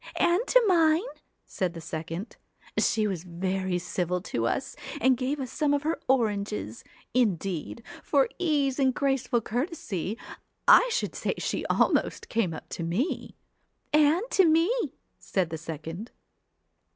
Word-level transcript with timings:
'And 0.15 0.41
to 0.47 0.59
mine,' 0.67 1.03
said 1.45 1.73
the 1.75 1.79
second. 1.79 2.37
'She 2.75 3.05
was 3.05 3.23
very 3.23 3.77
civil 3.77 4.19
to 4.21 4.47
us, 4.47 4.75
and 4.99 5.15
gave 5.15 5.39
us 5.39 5.51
some 5.51 5.75
of 5.75 5.83
her 5.83 5.99
oranges. 6.07 6.83
Indeed 7.13 7.83
for 8.01 8.27
ease 8.39 8.79
and 8.79 8.95
graceful 8.95 9.41
courtesy, 9.41 10.17
I 10.67 10.89
should 10.91 11.13
say 11.13 11.35
she 11.37 11.57
came 11.57 11.65
almost 11.69 12.35
up 12.35 12.67
to 12.69 12.83
me.'' 12.83 13.35
And 13.93 14.23
to 14.31 14.45
me,' 14.45 14.93
said 15.19 15.51
the 15.51 15.57
second. 15.59 16.09